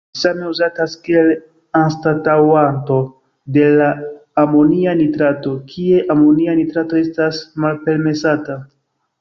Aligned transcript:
Ĝi 0.13 0.17
same 0.19 0.45
uzatas 0.51 0.93
kiel 1.07 1.27
anstataŭanto 1.79 2.97
de 3.59 3.67
la 3.81 3.91
amonia 4.45 4.97
nitrato, 5.03 5.55
kie 5.75 6.03
amonia 6.17 6.57
nitrato 6.63 7.01
estas 7.05 7.45
malpermesata. 7.67 8.59